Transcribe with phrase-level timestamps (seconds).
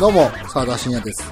[0.00, 1.30] どうも、沢田信也です。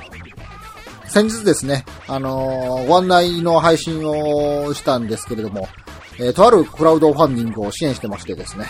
[1.07, 5.67] 先日ですね、あのーご案内の配信をしたんですけれども、
[6.19, 8.67] えーとあるクラウドファンディングを支援してましてですね、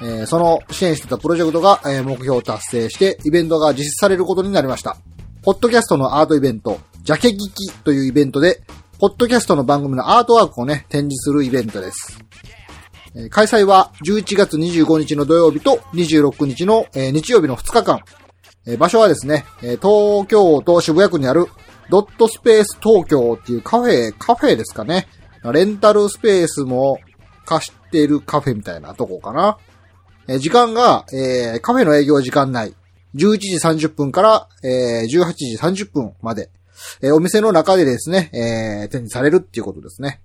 [0.00, 4.96] えーその支援してたプロジェクトが、え目標を達成して、イベントが実施されることになりました。
[5.42, 8.62] ポッドキャストのアートイベント、ジャケ聞きというイベントで、
[9.00, 12.20] ポッドキャストの番組のアートワークをね、展示するイベントです。
[13.16, 18.00] え開催は11月25日の土曜日と26日の、日曜日の2日間。
[18.70, 21.46] え場所はですね、え東京都渋谷区にある
[21.90, 25.08] ドットスペース東京っていうカフェ、カフェですかね。
[25.52, 26.98] レンタルスペースも
[27.46, 29.58] 貸しているカフェみたいなとこかな。
[30.28, 32.74] え時間が、えーカフェの営業時間内、
[33.16, 36.50] 11時30分から、えー18時30分まで、
[37.02, 40.22] えーお店の中でですね、えー展示されるっていうことですね。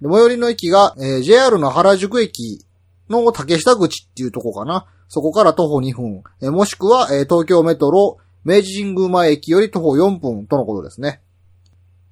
[0.00, 2.64] で最寄りの駅が、え JR の原宿駅
[3.10, 4.86] の竹下口っていうとこかな。
[5.08, 6.22] そこから徒歩2分。
[6.40, 11.20] えもしくは、え東京メトロ、明治神宮前駅より徒歩4分とのことですね。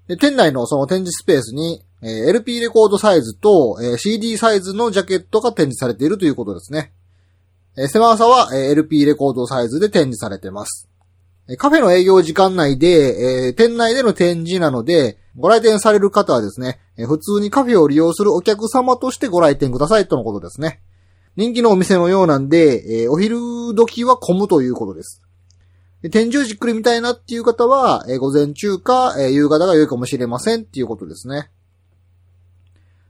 [0.08, 6.92] で店内のその展示スペースに、え LP レコードサイズと、え CD サイズのジャケットが展示されているということですね。
[7.76, 10.88] え狭さは、え LP レコードサイズで展示されています。
[11.58, 20.80] カフェの営業時間内で、えー店内での展示なので、ご来店される方はですね、えー普通にカフェを利用するお客様としてご来店くださいとのことですね。
[21.36, 23.38] 人気のお店のようなんで、えーお昼
[23.74, 25.22] 時は混むということです。
[26.02, 31.50] で天井じっくり見たいなっていう方は、えー午前中か、えー夕方が良いかもしれませんっていうことですね。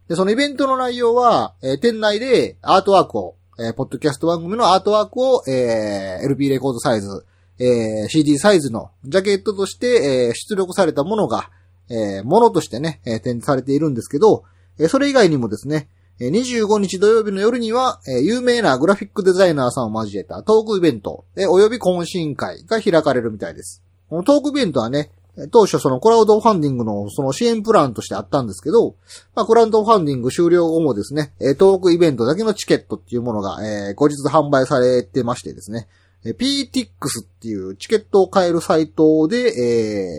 [0.09, 7.27] で、そのイベントの内容は、えー店内でアートワークを、えーポッドキャスト番組のアートワークを、えー LP レコードサイズ、
[7.59, 11.51] えー CD サイズのジャケットとして、えー出力されたものが、
[11.89, 14.45] えーものとしてね、えー展示されているんですけど、
[14.79, 15.89] えーそれ以外にもですね、
[16.21, 23.83] 25日土曜日の夜には、有名なグラフィックデザイナーさんを交えたトークイベント、えーおよび懇親会が開かれるみたいです。
[24.09, 25.11] このトークイベントはね、
[25.51, 28.97] 当初そのクラウドファンディングのその支援プランとしてあったんですけど、
[29.35, 35.89] まあ、クラウドファンディング終了後もですね、トークイベントだけのチケットっていうものが、えー後日販売されてましてですね、
[36.25, 36.87] PTX
[37.23, 39.37] っていうチケットを買えるサイトで、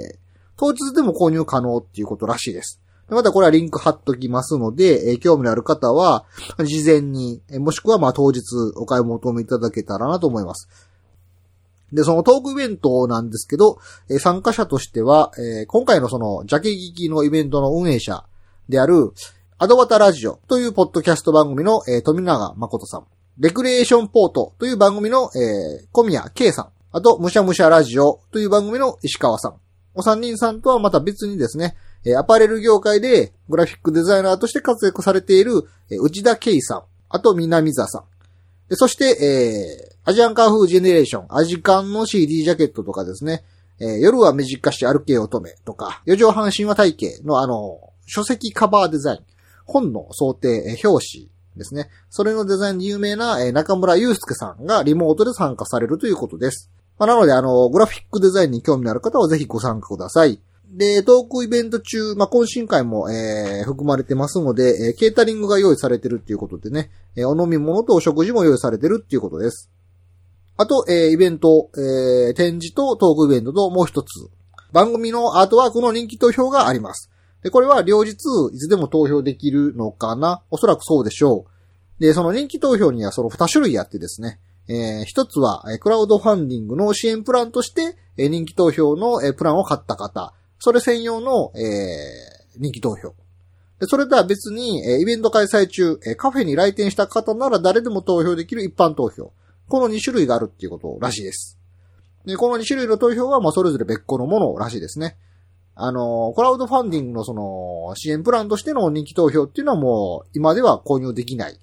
[0.09, 0.23] えー
[0.55, 2.79] 当日でも購入可能っていうことらしいです。
[3.09, 6.25] またこれはリンク貼っときますので、えー興味のある方は、
[6.63, 8.41] 事前に、えーもしくはまあ当日
[8.75, 10.69] お買い求めいただけたらなと思います。
[11.91, 13.77] で、そのトークイベントなんですけど、
[14.09, 18.25] えー参加者としては、えー今回のその、ジャケ聞きのイベントの運営者
[18.69, 19.11] である、
[19.57, 23.05] アドバタラジオというポッドキャスト番組の、えー富永誠さん。
[23.37, 26.69] レクレーションポートという番組の、えー小宮圭さん。
[26.91, 29.55] あと、むしゃむしゃラジオという番組の石川さん。
[29.95, 31.75] お三人さんとはまた別にですね、
[32.05, 36.83] えアパレル業界でグラフィックデザイナーとして活躍されている、内田圭さん。
[37.09, 38.03] あと、南座さん。
[38.75, 43.43] そして、えー、アジアンカーフージェネレーション、アジカンの CD ジャケットとかですね、
[43.79, 49.19] えー夜は短し歩け乙女とか、四畳半神話体系のあの、書籍カバーデザイン、
[49.65, 51.89] 本の想定、え表紙ですね。
[52.09, 56.69] それのデザインで有名な、え中村祐介さんがリモートで参加されるということです。
[56.99, 60.39] まあ、なので、あの、グラフィックデザインに興味のある方はぜひご参加ください。
[60.75, 69.69] で、トークイベント中、まあ、懇親会も、えー含まれてますので、えーケータリングが用意されてるっていうことでね、えーお飲み物とお食事も用意されてるっていうことです。
[70.57, 74.29] あと、えーイベント、えー展示とトークイベントともう一つ、
[74.71, 77.11] 番組のアートワークの人気投票があります。
[77.43, 78.13] で、これは両日
[78.51, 80.41] いつでも投票できるのかな？
[80.49, 81.45] おそらくそうでしょ
[81.99, 82.01] う。
[82.01, 90.33] で、その人気投票にはその2種類あってですね、えー一つは、クラウドファンディングの支援プランとして、え人気投票の、プランを買った方、
[90.63, 93.15] それ専用の、えー人気投票。
[93.79, 99.33] でそれとは別に、えイベント開催中、えカフェに来店した方なら誰でも投票できる一般投票。
[99.67, 101.57] この2種類があるっていうことらしいです。
[102.25, 105.17] で、この2種類の投票は、ま、それぞれ別個のものらしいですね。
[105.75, 111.59] あの、クラウドファンディングのその、支援プランとしての人気投票っていうのはもう、今では購入できない。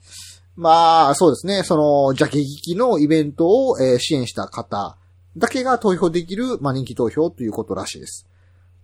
[0.56, 1.62] まあ、そうですね。
[1.62, 4.98] その、ジャケ聞きのイベントを、え支援した方
[5.36, 8.26] だけが投票できる、ま、人気投票ということらしいです。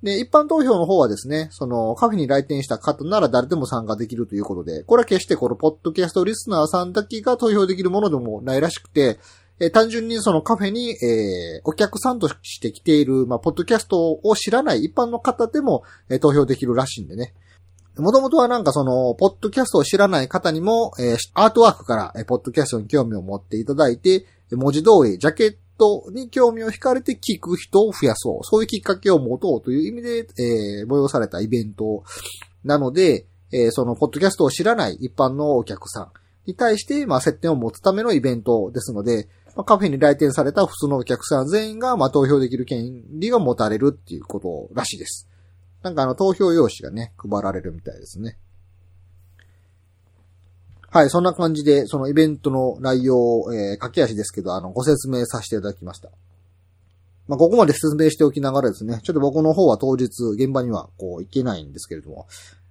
[0.02, 9.18] で、一般投票の方はですね、その、カフェに来店した方なら誰でも参加できるということで、これは決してこのポッドキャストリスナーさんだけが投票できるものでもないらしくて、
[9.58, 17.32] え単純にそのカフェに、えーお客さんとして来ている、まあ、ポッドキャストを知らない一般の方でも、えー投票できるらしいんでね。
[17.96, 28.44] もともとはなんかその、ポッドキャストを知らない方にも、えーアートワークから、えーポッドキャストに興味を持っていただいて、文字通り、ジャケットトに興味を惹かれて聞く人を増やそう。
[28.44, 32.04] そういうきっかけを持とうという意味で、えー催されたイベント
[32.64, 36.10] なので、えーその、ポッドキャストを知らない一般のお客さん
[36.46, 45.28] に対して、まあ、接点を持つためのイベントですので、まあ、カフェに来店された普通のお客さん全員が、まあ、投票できる権利が持たれるっていうことらしいです。
[45.82, 48.38] なんかあの、投票用紙がね、配られるみたいですね。
[50.96, 56.08] はい、そんな感じで、そのイベントの内容を、えー、駆け足ですけど、あの、ご説明させていただきました。
[57.28, 62.28] まあ、ここまで説明しておきながらですね、ちょっと僕の方は当日、現場にはこう行けないんですけれども、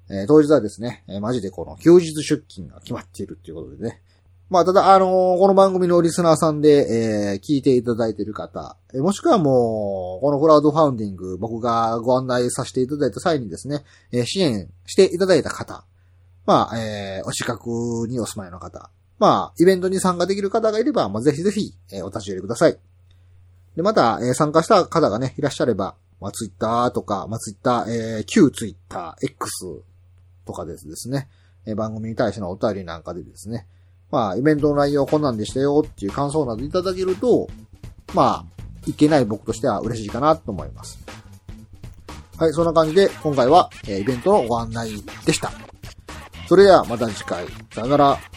[0.10, 4.02] えー、当日はですね、えー、マジでこの休日出勤が決まっているっていうことでね。
[4.50, 15.86] まあ、ただ、あのー、この番組のリスナーさんで、え、聞いていただいている方、えもしくはもう、このクラウドファウンディング、僕がご案内させていただいた際にですね、え支援していただいた方、
[16.46, 17.68] まあ、えー、お近く
[18.08, 22.78] にお住まいの方、まあ、イベントに参加できる方がいれば、まあ、ぜひぜひ、えー、お立ち寄りください。
[23.76, 29.84] で、また、えー、参加した方がね、いらっしゃれば、まあ、ツイッターとか、まあ、ツイッター、えー、旧ツイッター、X
[30.46, 31.28] とかですですね、
[31.66, 33.68] えー、番組に対してのお便りなんかでですね、
[34.12, 37.48] まあ、イベントの内容こんなんでしたよっていう感想などいただけると、
[38.14, 41.00] まあ、いけない僕としては嬉しいかなと思います。
[42.38, 44.92] はい、そんな感じで、今回は、えー、イベントのご案内
[45.26, 45.65] でした。
[46.48, 47.46] それではまた次回。
[47.72, 48.35] さよなら。